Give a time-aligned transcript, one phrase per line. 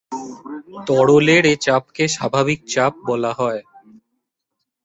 [0.87, 3.61] তরলের এ চাপকে স্বাভাবিক চাপ বলা হয়।